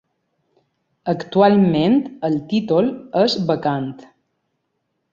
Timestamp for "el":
2.31-2.41